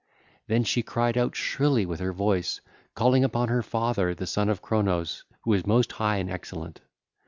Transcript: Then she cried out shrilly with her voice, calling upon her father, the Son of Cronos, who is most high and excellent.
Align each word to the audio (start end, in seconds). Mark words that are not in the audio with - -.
Then 0.47 0.63
she 0.63 0.81
cried 0.81 1.15
out 1.15 1.35
shrilly 1.35 1.85
with 1.85 1.99
her 1.99 2.11
voice, 2.11 2.59
calling 2.95 3.23
upon 3.23 3.49
her 3.49 3.61
father, 3.61 4.15
the 4.15 4.25
Son 4.25 4.49
of 4.49 4.59
Cronos, 4.59 5.23
who 5.43 5.53
is 5.53 5.67
most 5.67 5.91
high 5.91 6.17
and 6.17 6.27
excellent. 6.31 6.81